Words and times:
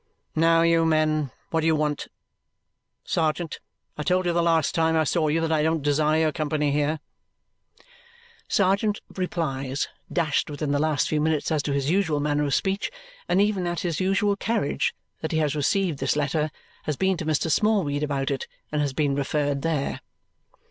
"Now, 0.35 0.63
you 0.63 0.83
men, 0.83 1.29
what 1.51 1.61
do 1.61 1.67
you 1.67 1.75
want? 1.75 2.07
Sergeant, 3.03 3.59
I 3.99 4.01
told 4.01 4.25
you 4.25 4.33
the 4.33 4.41
last 4.41 4.73
time 4.73 4.97
I 4.97 5.03
saw 5.03 5.27
you 5.27 5.39
that 5.41 5.51
I 5.51 5.61
don't 5.61 5.83
desire 5.83 6.21
your 6.21 6.31
company 6.31 6.71
here." 6.71 6.99
Sergeant 8.47 8.99
replies 9.15 9.87
dashed 10.11 10.49
within 10.49 10.71
the 10.71 10.79
last 10.79 11.07
few 11.07 11.21
minutes 11.21 11.51
as 11.51 11.61
to 11.61 11.71
his 11.73 11.91
usual 11.91 12.19
manner 12.19 12.45
of 12.45 12.55
speech, 12.55 12.89
and 13.29 13.39
even 13.39 13.67
as 13.67 13.81
to 13.81 13.89
his 13.89 13.99
usual 13.99 14.35
carriage 14.35 14.95
that 15.19 15.33
he 15.33 15.37
has 15.37 15.55
received 15.55 15.99
this 15.99 16.15
letter, 16.15 16.49
has 16.85 16.97
been 16.97 17.15
to 17.17 17.25
Mr. 17.27 17.51
Smallweed 17.51 18.01
about 18.01 18.31
it, 18.31 18.47
and 18.71 18.81
has 18.81 18.93
been 18.93 19.13
referred 19.13 19.61
there. 19.61 20.01